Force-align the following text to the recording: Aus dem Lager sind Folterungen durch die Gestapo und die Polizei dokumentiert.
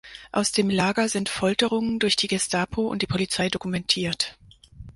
Aus 0.31 0.51
dem 0.51 0.71
Lager 0.71 1.07
sind 1.09 1.29
Folterungen 1.29 1.99
durch 1.99 2.15
die 2.15 2.27
Gestapo 2.27 2.87
und 2.87 3.03
die 3.03 3.05
Polizei 3.05 3.49
dokumentiert. 3.49 4.35